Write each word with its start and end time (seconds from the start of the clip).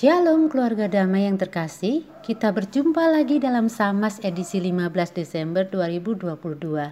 Shalom 0.00 0.48
keluarga 0.48 0.88
damai 0.88 1.28
yang 1.28 1.36
terkasih, 1.36 2.08
kita 2.24 2.56
berjumpa 2.56 3.04
lagi 3.12 3.36
dalam 3.36 3.68
Samas 3.68 4.16
edisi 4.24 4.56
15 4.56 4.96
Desember 5.12 5.68
2022. 5.68 6.88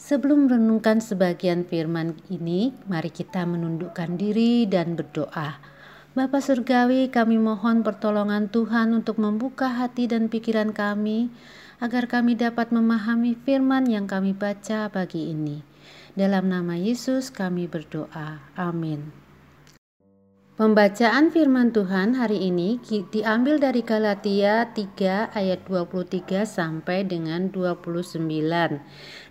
Sebelum 0.00 0.48
merenungkan 0.48 1.04
sebagian 1.04 1.68
firman 1.68 2.16
ini, 2.32 2.72
mari 2.88 3.12
kita 3.12 3.44
menundukkan 3.44 4.16
diri 4.16 4.64
dan 4.64 4.96
berdoa. 4.96 5.60
Bapa 6.16 6.40
Surgawi, 6.40 7.12
kami 7.12 7.36
mohon 7.36 7.84
pertolongan 7.84 8.48
Tuhan 8.48 8.96
untuk 8.96 9.20
membuka 9.20 9.68
hati 9.68 10.08
dan 10.08 10.32
pikiran 10.32 10.72
kami, 10.72 11.28
agar 11.84 12.08
kami 12.08 12.32
dapat 12.32 12.72
memahami 12.72 13.36
firman 13.44 13.84
yang 13.92 14.08
kami 14.08 14.32
baca 14.32 14.88
pagi 14.88 15.36
ini. 15.36 15.60
Dalam 16.16 16.48
nama 16.48 16.80
Yesus 16.80 17.28
kami 17.28 17.68
berdoa. 17.68 18.40
Amin. 18.56 19.27
Pembacaan 20.58 21.30
firman 21.30 21.70
Tuhan 21.70 22.18
hari 22.18 22.50
ini 22.50 22.82
diambil 23.14 23.62
dari 23.62 23.78
Galatia 23.78 24.66
3 24.66 25.30
ayat 25.30 25.62
23 25.70 26.42
sampai 26.42 27.06
dengan 27.06 27.46
29. 27.54 28.26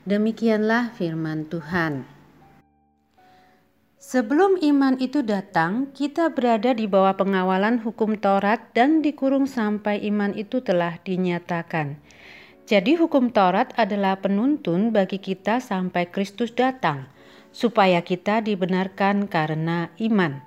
Demikianlah 0.08 0.96
firman 0.96 1.52
Tuhan. 1.52 2.08
Sebelum 4.00 4.56
iman 4.72 4.96
itu 5.04 5.20
datang, 5.20 5.92
kita 5.92 6.32
berada 6.32 6.72
di 6.72 6.88
bawah 6.88 7.20
pengawalan 7.20 7.84
hukum 7.84 8.16
Taurat 8.16 8.72
dan 8.72 9.04
dikurung 9.04 9.52
sampai 9.52 10.00
iman 10.08 10.32
itu 10.32 10.64
telah 10.64 10.96
dinyatakan. 11.04 12.00
Jadi 12.64 12.96
hukum 12.96 13.36
Taurat 13.36 13.76
adalah 13.76 14.24
penuntun 14.24 14.96
bagi 14.96 15.20
kita 15.20 15.60
sampai 15.60 16.08
Kristus 16.08 16.56
datang, 16.56 17.12
supaya 17.52 18.00
kita 18.00 18.40
dibenarkan 18.40 19.28
karena 19.28 19.92
iman. 20.00 20.47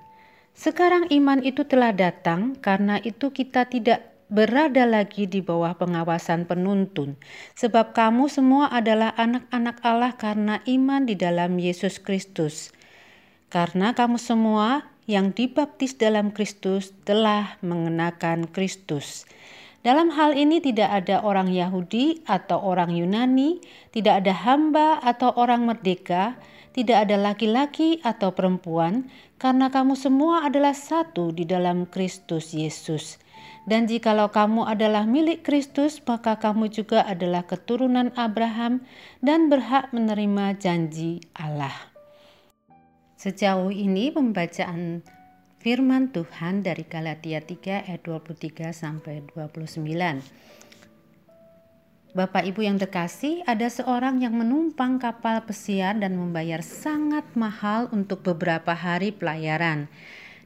Sekarang 0.54 1.08
iman 1.08 1.40
itu 1.40 1.64
telah 1.64 1.94
datang, 1.94 2.56
karena 2.58 3.00
itu 3.00 3.32
kita 3.32 3.66
tidak 3.66 4.10
berada 4.30 4.86
lagi 4.86 5.26
di 5.26 5.42
bawah 5.42 5.74
pengawasan 5.74 6.46
penuntun, 6.46 7.18
sebab 7.58 7.90
kamu 7.90 8.30
semua 8.30 8.70
adalah 8.70 9.10
anak-anak 9.18 9.76
Allah 9.82 10.14
karena 10.14 10.62
iman 10.70 11.02
di 11.02 11.18
dalam 11.18 11.58
Yesus 11.58 11.98
Kristus. 11.98 12.70
Karena 13.50 13.90
kamu 13.90 14.14
semua 14.22 14.86
yang 15.10 15.34
dibaptis 15.34 15.98
dalam 15.98 16.30
Kristus 16.30 16.94
telah 17.02 17.58
mengenakan 17.66 18.46
Kristus. 18.46 19.26
Dalam 19.82 20.14
hal 20.14 20.38
ini 20.38 20.62
tidak 20.62 20.92
ada 20.92 21.24
orang 21.24 21.50
Yahudi 21.50 22.22
atau 22.30 22.62
orang 22.62 22.94
Yunani, 22.94 23.58
tidak 23.90 24.22
ada 24.22 24.36
hamba 24.46 25.02
atau 25.02 25.34
orang 25.34 25.66
merdeka, 25.66 26.38
tidak 26.70 27.08
ada 27.08 27.16
laki-laki 27.18 27.98
atau 28.06 28.30
perempuan, 28.30 29.10
karena 29.42 29.72
kamu 29.72 29.98
semua 29.98 30.46
adalah 30.46 30.74
satu 30.76 31.34
di 31.34 31.42
dalam 31.42 31.88
Kristus 31.88 32.54
Yesus. 32.54 33.18
Dan 33.68 33.86
jikalau 33.86 34.32
kamu 34.32 34.66
adalah 34.66 35.04
milik 35.04 35.44
Kristus, 35.44 36.00
maka 36.06 36.38
kamu 36.40 36.72
juga 36.72 37.04
adalah 37.04 37.44
keturunan 37.44 38.10
Abraham 38.16 38.82
dan 39.20 39.52
berhak 39.52 39.92
menerima 39.92 40.56
janji 40.56 41.20
Allah. 41.36 41.74
Sejauh 43.20 43.68
ini 43.68 44.08
pembacaan 44.08 45.04
firman 45.60 46.08
Tuhan 46.08 46.64
dari 46.64 46.88
Galatia 46.88 47.44
3 47.44 47.84
ayat 47.84 48.00
23 48.00 48.72
sampai 48.72 49.20
29. 49.36 49.84
Bapak 52.10 52.42
Ibu 52.42 52.66
yang 52.66 52.74
terkasih, 52.74 53.46
ada 53.46 53.70
seorang 53.70 54.18
yang 54.18 54.34
menumpang 54.34 54.98
kapal 54.98 55.46
pesiar 55.46 55.94
dan 55.94 56.18
membayar 56.18 56.58
sangat 56.58 57.22
mahal 57.38 57.86
untuk 57.94 58.26
beberapa 58.26 58.74
hari 58.74 59.14
pelayaran. 59.14 59.86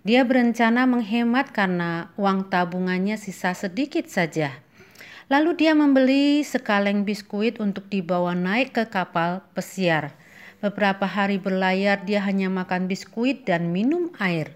Dia 0.04 0.28
berencana 0.28 0.84
menghemat 0.84 1.56
karena 1.56 2.12
uang 2.20 2.52
tabungannya 2.52 3.16
sisa 3.16 3.56
sedikit 3.56 4.04
saja. 4.12 4.60
Lalu 5.32 5.56
dia 5.56 5.72
membeli 5.72 6.44
sekaleng 6.44 7.08
biskuit 7.08 7.56
untuk 7.56 7.88
dibawa 7.88 8.36
naik 8.36 8.76
ke 8.76 8.84
kapal 8.84 9.40
pesiar. 9.56 10.12
Beberapa 10.60 11.08
hari 11.08 11.41
berlayar 11.41 12.04
dia 12.04 12.20
hanya 12.28 12.53
makan 12.53 12.92
biskuit 12.92 13.48
dan 13.48 13.72
minum 13.72 14.12
air. 14.20 14.53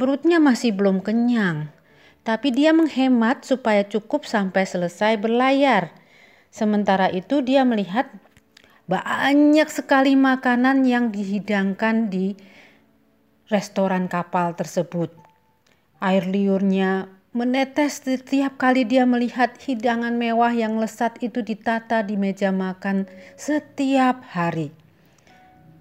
Perutnya 0.00 0.40
masih 0.40 0.72
belum 0.72 1.04
kenyang, 1.04 1.68
tapi 2.24 2.48
dia 2.48 2.72
menghemat 2.72 3.44
supaya 3.44 3.84
cukup 3.84 4.24
sampai 4.24 4.64
selesai 4.64 5.20
berlayar. 5.20 5.92
Sementara 6.54 7.10
itu 7.10 7.42
dia 7.42 7.66
melihat 7.66 8.06
banyak 8.86 9.66
sekali 9.66 10.14
makanan 10.14 10.86
yang 10.86 11.10
dihidangkan 11.10 12.14
di 12.14 12.38
restoran 13.50 14.06
kapal 14.06 14.54
tersebut. 14.54 15.10
Air 15.98 16.30
liurnya 16.30 17.10
menetes 17.34 18.06
setiap 18.06 18.54
kali 18.54 18.86
dia 18.86 19.02
melihat 19.02 19.58
hidangan 19.58 20.14
mewah 20.14 20.54
yang 20.54 20.78
lesat 20.78 21.18
itu 21.18 21.42
ditata 21.42 22.06
di 22.06 22.14
meja 22.14 22.54
makan 22.54 23.10
setiap 23.34 24.22
hari. 24.30 24.70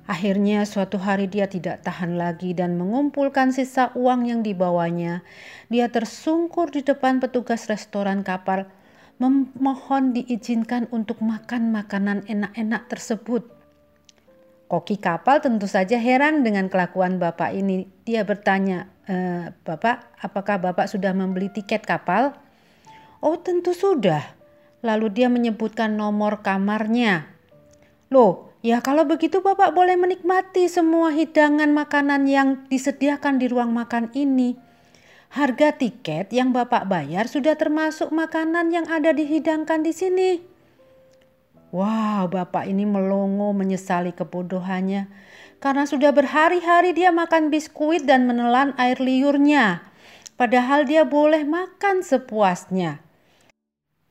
Akhirnya 0.09 0.65
suatu 0.65 0.97
hari 0.97 1.29
dia 1.29 1.45
tidak 1.45 1.85
tahan 1.85 2.17
lagi 2.17 2.57
dan 2.57 2.81
mengumpulkan 2.81 3.53
sisa 3.53 3.93
uang 3.93 4.25
yang 4.25 4.41
dibawanya. 4.41 5.21
Dia 5.69 5.93
tersungkur 5.93 6.73
di 6.73 6.81
depan 6.81 7.21
petugas 7.21 7.69
restoran 7.69 8.25
kapal 8.25 8.65
memohon 9.29 10.15
diizinkan 10.17 10.89
untuk 10.89 11.21
makan 11.23 11.71
makanan 11.71 12.25
enak-enak 12.27 12.89
tersebut. 12.89 13.45
Koki 14.73 14.97
kapal 14.97 15.37
tentu 15.37 15.69
saja 15.69 16.01
heran 16.01 16.41
dengan 16.41 16.65
kelakuan 16.65 17.21
bapak 17.21 17.53
ini. 17.53 17.85
Dia 18.09 18.25
bertanya, 18.25 18.89
e, 19.05 19.49
"Bapak, 19.61 20.17
apakah 20.17 20.57
bapak 20.57 20.89
sudah 20.89 21.13
membeli 21.13 21.53
tiket 21.53 21.85
kapal?" 21.85 22.33
"Oh, 23.21 23.37
tentu 23.37 23.77
sudah." 23.77 24.33
Lalu 24.81 25.13
dia 25.13 25.29
menyebutkan 25.29 25.93
nomor 25.93 26.41
kamarnya. 26.41 27.29
"Loh, 28.09 28.49
ya 28.65 28.81
kalau 28.81 29.05
begitu 29.05 29.45
bapak 29.45 29.77
boleh 29.77 29.93
menikmati 29.93 30.65
semua 30.65 31.13
hidangan 31.13 31.69
makanan 31.69 32.25
yang 32.25 32.65
disediakan 32.65 33.37
di 33.37 33.45
ruang 33.53 33.77
makan 33.77 34.09
ini." 34.17 34.72
Harga 35.33 35.73
tiket 35.73 36.29
yang 36.29 36.53
Bapak 36.53 36.85
bayar 36.85 37.25
sudah 37.25 37.57
termasuk 37.57 38.13
makanan 38.13 38.69
yang 38.69 38.85
ada 38.85 39.09
dihidangkan 39.09 39.81
di 39.81 39.89
sini. 39.89 40.31
Wow, 41.73 42.29
Bapak 42.29 42.69
ini 42.69 42.85
melongo 42.85 43.49
menyesali 43.49 44.13
kebodohannya 44.13 45.09
karena 45.57 45.89
sudah 45.89 46.13
berhari-hari 46.13 46.93
dia 46.93 47.09
makan 47.09 47.49
biskuit 47.49 48.05
dan 48.05 48.29
menelan 48.29 48.77
air 48.77 49.01
liurnya, 49.01 49.81
padahal 50.37 50.85
dia 50.85 51.01
boleh 51.01 51.41
makan 51.49 52.05
sepuasnya. 52.05 53.01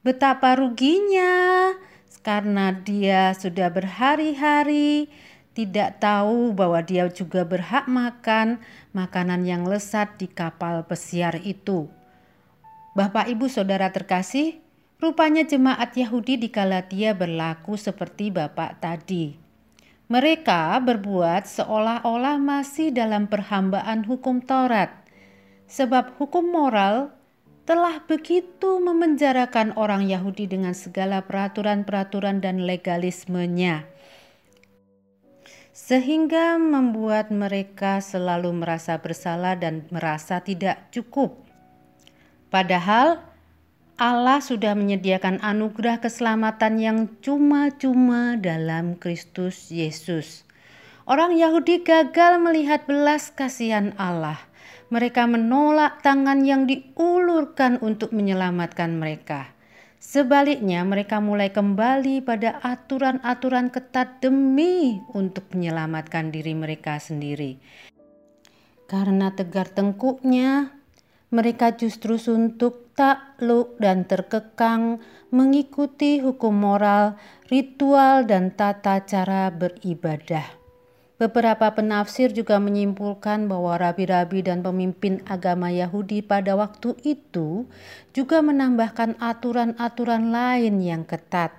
Betapa 0.02 0.58
ruginya 0.58 1.70
karena 2.26 2.74
dia 2.74 3.30
sudah 3.38 3.70
berhari-hari 3.70 5.06
tidak 5.52 6.00
tahu 6.00 6.56
bahwa 6.56 6.80
dia 6.80 7.04
juga 7.12 7.44
berhak 7.44 7.84
makan 7.84 8.56
makanan 8.96 9.44
yang 9.44 9.68
lesat 9.68 10.16
di 10.16 10.24
kapal 10.24 10.84
pesiar 10.88 11.36
itu. 11.44 11.92
Bapak, 12.96 13.28
ibu, 13.28 13.48
saudara 13.48 13.92
terkasih, 13.92 14.60
rupanya 15.00 15.44
jemaat 15.44 15.92
Yahudi 15.96 16.40
di 16.40 16.48
Galatia 16.48 17.12
berlaku 17.12 17.76
seperti 17.76 18.32
Bapak 18.32 18.80
tadi. 18.80 19.36
Mereka 20.12 20.76
berbuat 20.84 21.48
seolah-olah 21.48 22.36
masih 22.36 22.92
dalam 22.92 23.28
perhambaan 23.28 24.04
hukum 24.04 24.44
Taurat, 24.44 24.92
sebab 25.68 26.16
hukum 26.20 26.52
moral 26.52 27.12
telah 27.64 28.04
begitu 28.04 28.76
memenjarakan 28.76 29.72
orang 29.80 30.04
Yahudi 30.04 30.50
dengan 30.50 30.76
segala 30.76 31.24
peraturan-peraturan 31.24 32.44
dan 32.44 32.68
legalismenya 32.68 33.91
sehingga 35.72 36.60
membuat 36.60 37.32
mereka 37.32 38.04
selalu 38.04 38.52
merasa 38.52 39.00
bersalah 39.00 39.56
dan 39.56 39.88
merasa 39.88 40.44
tidak 40.44 40.92
cukup. 40.92 41.40
Padahal 42.52 43.24
Allah 43.96 44.44
sudah 44.44 44.76
menyediakan 44.76 45.40
anugerah 45.40 46.00
keselamatan 46.04 46.76
yang 46.76 46.98
cuma-cuma 47.24 48.36
dalam 48.36 49.00
Kristus 49.00 49.72
Yesus. 49.72 50.44
Orang 51.08 51.34
Yahudi 51.34 51.80
gagal 51.80 52.36
melihat 52.38 52.84
belas 52.84 53.32
kasihan 53.32 53.96
Allah. 53.96 54.38
Mereka 54.92 55.24
menolak 55.24 56.04
tangan 56.04 56.44
yang 56.44 56.68
diulurkan 56.68 57.80
untuk 57.80 58.12
menyelamatkan 58.12 58.92
mereka. 59.00 59.48
Sebaliknya, 60.02 60.82
mereka 60.82 61.22
mulai 61.22 61.54
kembali 61.54 62.26
pada 62.26 62.58
aturan-aturan 62.58 63.70
ketat 63.70 64.18
demi 64.18 64.98
untuk 65.14 65.46
menyelamatkan 65.54 66.34
diri 66.34 66.58
mereka 66.58 66.98
sendiri. 66.98 67.62
Karena 68.90 69.30
tegar 69.30 69.70
tengkuknya, 69.70 70.74
mereka 71.30 71.78
justru 71.78 72.18
suntuk 72.18 72.90
takluk 72.98 73.78
dan 73.78 74.02
terkekang 74.02 74.98
mengikuti 75.30 76.18
hukum 76.18 76.50
moral, 76.50 77.14
ritual, 77.46 78.26
dan 78.26 78.50
tata 78.52 79.06
cara 79.06 79.54
beribadah. 79.54 80.61
Beberapa 81.22 81.70
penafsir 81.70 82.34
juga 82.34 82.58
menyimpulkan 82.58 83.46
bahwa 83.46 83.78
rabi-rabi 83.78 84.42
dan 84.42 84.58
pemimpin 84.58 85.22
agama 85.30 85.70
Yahudi 85.70 86.18
pada 86.18 86.58
waktu 86.58 86.98
itu 87.06 87.70
juga 88.10 88.42
menambahkan 88.42 89.22
aturan-aturan 89.22 90.34
lain 90.34 90.82
yang 90.82 91.06
ketat, 91.06 91.54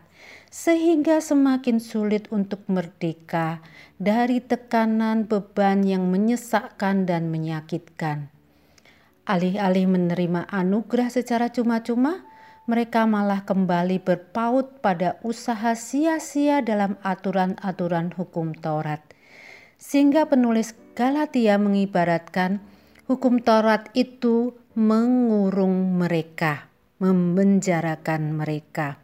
sehingga 0.51 1.23
semakin 1.23 1.79
sulit 1.79 2.27
untuk 2.27 2.59
merdeka 2.67 3.63
dari 3.95 4.43
tekanan 4.43 5.31
beban 5.31 5.87
yang 5.87 6.11
menyesakkan 6.11 7.07
dan 7.07 7.31
menyakitkan. 7.31 8.27
Alih-alih 9.23 9.87
menerima 9.87 10.43
anugerah 10.51 11.07
secara 11.07 11.47
cuma-cuma, 11.47 12.27
mereka 12.67 13.07
malah 13.07 13.47
kembali 13.47 14.03
berpaut 14.03 14.83
pada 14.83 15.15
usaha 15.23 15.71
sia-sia 15.71 16.59
dalam 16.59 16.99
aturan-aturan 16.99 18.11
hukum 18.11 18.51
Taurat 18.51 19.12
sehingga 19.83 20.31
penulis 20.31 20.71
Galatia 20.95 21.59
mengibaratkan 21.59 22.63
hukum 23.11 23.43
Taurat 23.43 23.91
itu 23.91 24.55
mengurung 24.79 25.99
mereka, 25.99 26.71
memenjarakan 27.03 28.31
mereka. 28.31 29.03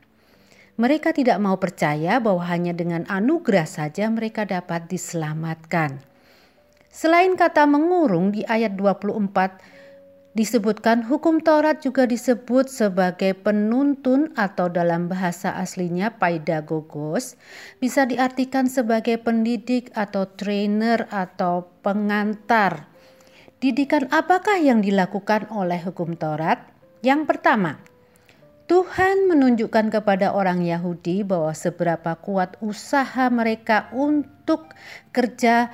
Mereka 0.80 1.12
tidak 1.12 1.36
mau 1.44 1.60
percaya 1.60 2.24
bahwa 2.24 2.48
hanya 2.48 2.72
dengan 2.72 3.04
anugerah 3.12 3.68
saja 3.68 4.08
mereka 4.08 4.48
dapat 4.48 4.88
diselamatkan. 4.88 6.00
Selain 6.88 7.36
kata 7.36 7.68
mengurung 7.68 8.32
di 8.32 8.48
ayat 8.48 8.80
24 8.80 9.89
Disebutkan 10.40 11.04
hukum 11.04 11.44
Taurat 11.44 11.84
juga 11.84 12.08
disebut 12.08 12.72
sebagai 12.72 13.36
penuntun 13.36 14.32
atau 14.40 14.72
dalam 14.72 15.12
bahasa 15.12 15.52
aslinya 15.52 16.16
paidagogos, 16.16 17.36
bisa 17.84 18.08
diartikan 18.08 18.72
sebagai 18.72 19.20
pendidik 19.20 19.92
atau 19.92 20.32
trainer 20.32 21.12
atau 21.12 21.68
pengantar. 21.84 22.88
Didikan 23.60 24.08
apakah 24.16 24.56
yang 24.64 24.80
dilakukan 24.80 25.52
oleh 25.52 25.84
hukum 25.84 26.16
Taurat? 26.16 26.64
Yang 27.04 27.28
pertama, 27.28 27.84
Tuhan 28.72 29.28
menunjukkan 29.28 29.92
kepada 29.92 30.32
orang 30.32 30.64
Yahudi 30.64 31.28
bahwa 31.28 31.52
seberapa 31.52 32.16
kuat 32.16 32.56
usaha 32.64 33.28
mereka 33.28 33.92
untuk 33.92 34.72
kerja 35.12 35.68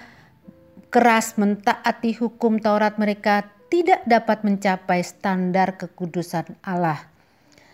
keras 0.90 1.38
mentaati 1.38 2.18
hukum 2.18 2.58
Taurat 2.58 2.98
mereka 2.98 3.55
tidak 3.70 4.06
dapat 4.06 4.46
mencapai 4.46 5.02
standar 5.02 5.76
kekudusan 5.76 6.58
Allah. 6.62 7.10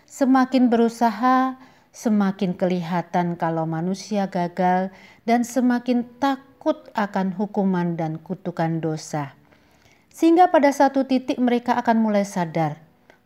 Semakin 0.08 0.68
berusaha, 0.68 1.56
semakin 1.92 2.56
kelihatan 2.56 3.36
kalau 3.36 3.68
manusia 3.68 4.28
gagal 4.28 4.92
dan 5.28 5.44
semakin 5.44 6.08
takut 6.20 6.88
akan 6.96 7.36
hukuman 7.36 7.96
dan 7.96 8.16
kutukan 8.20 8.80
dosa. 8.80 9.36
Sehingga 10.12 10.52
pada 10.52 10.68
satu 10.72 11.08
titik 11.08 11.40
mereka 11.40 11.76
akan 11.80 12.04
mulai 12.04 12.28
sadar 12.28 12.80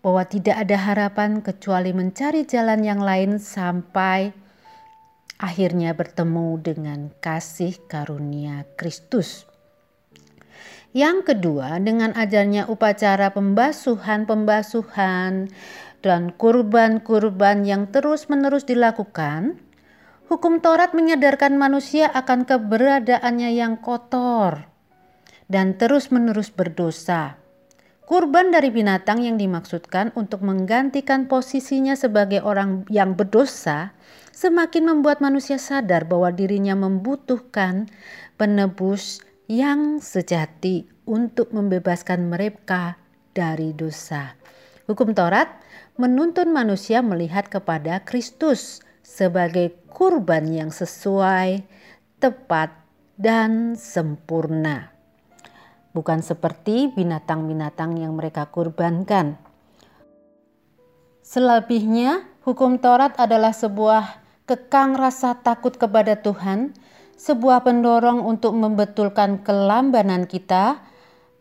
bahwa 0.06 0.22
tidak 0.22 0.62
ada 0.62 0.78
harapan 0.78 1.42
kecuali 1.42 1.90
mencari 1.90 2.46
jalan 2.46 2.86
yang 2.86 3.02
lain 3.02 3.42
sampai 3.42 4.30
akhirnya 5.42 5.92
bertemu 5.98 6.62
dengan 6.62 7.10
kasih 7.18 7.74
karunia 7.90 8.62
Kristus. 8.78 9.50
Yang 10.96 11.28
kedua, 11.28 11.76
dengan 11.82 12.14
ajarnya 12.16 12.72
upacara 12.72 13.28
pembasuhan-pembasuhan 13.36 15.52
dan 16.00 16.32
kurban-kurban 16.32 17.68
yang 17.68 17.92
terus-menerus 17.92 18.64
dilakukan, 18.64 19.60
hukum 20.32 20.64
Taurat 20.64 20.96
menyadarkan 20.96 21.60
manusia 21.60 22.08
akan 22.08 22.48
keberadaannya 22.48 23.52
yang 23.52 23.76
kotor 23.76 24.64
dan 25.52 25.76
terus-menerus 25.76 26.48
berdosa. 26.54 27.36
Kurban 28.06 28.54
dari 28.54 28.70
binatang 28.70 29.26
yang 29.26 29.34
dimaksudkan 29.34 30.14
untuk 30.14 30.46
menggantikan 30.46 31.26
posisinya 31.26 31.98
sebagai 31.98 32.38
orang 32.38 32.86
yang 32.86 33.18
berdosa 33.18 33.98
semakin 34.30 34.94
membuat 34.94 35.18
manusia 35.18 35.58
sadar 35.58 36.06
bahwa 36.06 36.30
dirinya 36.30 36.78
membutuhkan 36.78 37.90
penebus 38.38 39.25
yang 39.46 40.02
sejati 40.02 40.86
untuk 41.06 41.54
membebaskan 41.54 42.26
mereka 42.26 42.98
dari 43.30 43.70
dosa. 43.70 44.34
Hukum 44.90 45.14
Taurat 45.14 45.62
menuntun 45.98 46.50
manusia 46.50 47.02
melihat 47.02 47.46
kepada 47.50 48.02
Kristus 48.02 48.82
sebagai 49.06 49.74
kurban 49.90 50.50
yang 50.50 50.70
sesuai, 50.74 51.62
tepat, 52.18 52.74
dan 53.16 53.78
sempurna. 53.78 54.92
Bukan 55.94 56.20
seperti 56.20 56.92
binatang-binatang 56.92 57.96
yang 57.96 58.12
mereka 58.12 58.50
kurbankan. 58.52 59.40
Selebihnya, 61.24 62.28
hukum 62.44 62.76
Taurat 62.76 63.16
adalah 63.16 63.56
sebuah 63.56 64.20
kekang 64.46 64.94
rasa 64.94 65.34
takut 65.40 65.74
kepada 65.74 66.20
Tuhan 66.20 66.76
sebuah 67.16 67.64
pendorong 67.64 68.20
untuk 68.20 68.52
membetulkan 68.52 69.40
kelambanan 69.40 70.28
kita, 70.28 70.84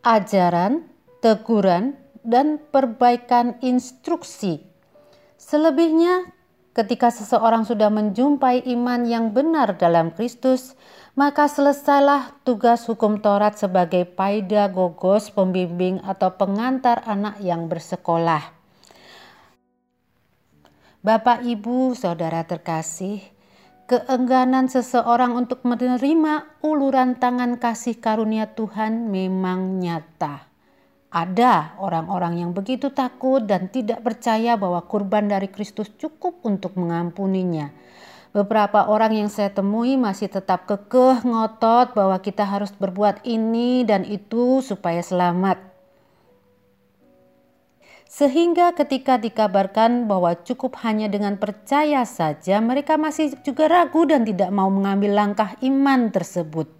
ajaran, 0.01 0.87
teguran, 1.19 1.99
dan 2.25 2.57
perbaikan 2.57 3.59
instruksi. 3.61 4.63
Selebihnya, 5.37 6.31
ketika 6.73 7.13
seseorang 7.13 7.67
sudah 7.67 7.93
menjumpai 7.93 8.65
iman 8.73 9.05
yang 9.05 9.29
benar 9.35 9.77
dalam 9.77 10.09
Kristus, 10.15 10.73
maka 11.13 11.47
selesailah 11.47 12.43
tugas 12.43 12.83
hukum 12.89 13.21
Taurat 13.21 13.55
sebagai 13.55 14.03
paidagogos, 14.03 15.31
pembimbing 15.31 16.03
atau 16.03 16.33
pengantar 16.33 17.05
anak 17.05 17.39
yang 17.39 17.71
bersekolah. 17.71 18.51
Bapak, 21.05 21.45
Ibu, 21.45 21.93
Saudara 21.93 22.41
terkasih, 22.41 23.21
keengganan 23.85 24.65
seseorang 24.65 25.37
untuk 25.37 25.61
menerima 25.61 26.57
uluran 26.65 27.21
tangan 27.21 27.61
kasih 27.61 28.01
karunia 28.01 28.49
Tuhan 28.57 29.13
memang 29.13 29.77
nyata. 29.77 30.49
Ada 31.13 31.77
orang-orang 31.79 32.43
yang 32.43 32.51
begitu 32.51 32.91
takut 32.91 33.45
dan 33.45 33.69
tidak 33.71 34.01
percaya 34.03 34.57
bahwa 34.57 34.83
kurban 34.83 35.29
dari 35.29 35.47
Kristus 35.47 35.93
cukup 35.95 36.43
untuk 36.43 36.75
mengampuninya. 36.75 37.71
Beberapa 38.35 38.91
orang 38.91 39.15
yang 39.15 39.29
saya 39.31 39.47
temui 39.47 39.95
masih 39.95 40.27
tetap 40.27 40.67
kekeh 40.67 41.23
ngotot 41.23 41.95
bahwa 41.95 42.19
kita 42.19 42.43
harus 42.43 42.75
berbuat 42.75 43.23
ini 43.23 43.87
dan 43.87 44.03
itu 44.03 44.59
supaya 44.59 44.99
selamat. 44.99 45.74
Sehingga 48.15 48.71
ketika 48.71 49.19
dikabarkan 49.19 50.07
bahwa 50.07 50.39
cukup 50.39 50.79
hanya 50.87 51.11
dengan 51.11 51.35
percaya 51.35 52.07
saja, 52.07 52.63
mereka 52.63 52.95
masih 52.95 53.35
juga 53.43 53.67
ragu 53.67 54.07
dan 54.07 54.23
tidak 54.23 54.55
mau 54.55 54.71
mengambil 54.71 55.19
langkah 55.19 55.51
iman 55.59 56.07
tersebut. 56.15 56.71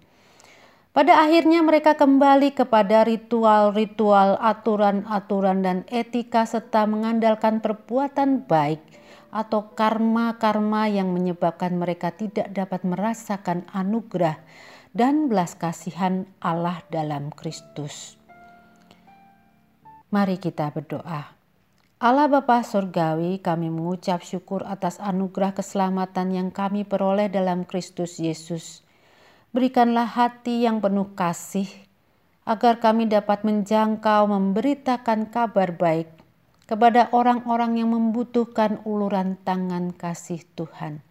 Pada 0.96 1.20
akhirnya 1.20 1.60
mereka 1.60 1.92
kembali 1.92 2.56
kepada 2.56 3.04
ritual-ritual, 3.04 4.40
aturan-aturan 4.40 5.60
dan 5.60 5.78
etika 5.92 6.48
serta 6.48 6.88
mengandalkan 6.88 7.60
perbuatan 7.60 8.48
baik 8.48 8.80
atau 9.28 9.76
karma-karma 9.76 10.88
yang 10.88 11.12
menyebabkan 11.12 11.76
mereka 11.76 12.16
tidak 12.16 12.48
dapat 12.48 12.80
merasakan 12.80 13.68
anugerah 13.76 14.40
dan 14.96 15.28
belas 15.28 15.52
kasihan 15.52 16.24
Allah 16.40 16.80
dalam 16.88 17.28
Kristus. 17.28 18.16
Mari 20.06 20.38
kita 20.38 20.70
berdoa. 20.70 21.34
Allah 21.98 22.30
Bapa 22.30 22.62
Surgawi, 22.62 23.42
kami 23.42 23.74
mengucap 23.74 24.22
syukur 24.22 24.62
atas 24.62 25.02
anugerah 25.02 25.50
keselamatan 25.50 26.30
yang 26.30 26.48
kami 26.54 26.86
peroleh 26.86 27.26
dalam 27.26 27.66
Kristus 27.66 28.22
Yesus. 28.22 28.86
Berikanlah 29.50 30.06
hati 30.06 30.62
yang 30.62 30.78
penuh 30.78 31.10
kasih, 31.18 31.66
agar 32.46 32.78
kami 32.78 33.10
dapat 33.10 33.42
menjangkau 33.42 34.30
memberitakan 34.30 35.26
kabar 35.26 35.74
baik 35.74 36.06
kepada 36.70 37.10
orang-orang 37.10 37.82
yang 37.82 37.90
membutuhkan 37.90 38.78
uluran 38.86 39.34
tangan 39.42 39.90
kasih 39.90 40.46
Tuhan, 40.54 41.02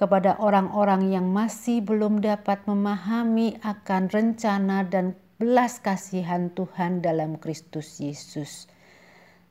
kepada 0.00 0.40
orang-orang 0.40 1.12
yang 1.12 1.28
masih 1.28 1.84
belum 1.84 2.24
dapat 2.24 2.64
memahami 2.64 3.60
akan 3.60 4.08
rencana 4.08 4.88
dan 4.88 5.20
belas 5.42 5.82
kasihan 5.82 6.54
Tuhan 6.54 7.02
dalam 7.02 7.34
Kristus 7.34 7.98
Yesus. 7.98 8.70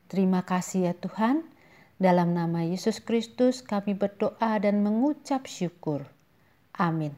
Terima 0.08 0.40
kasih 0.40 0.88
ya 0.88 0.94
Tuhan. 0.96 1.44
Dalam 2.00 2.32
nama 2.32 2.64
Yesus 2.64 3.04
Kristus 3.04 3.60
kami 3.60 4.00
berdoa 4.00 4.56
dan 4.64 4.88
mengucap 4.88 5.52
syukur. 5.52 6.08
Amin. 6.80 7.12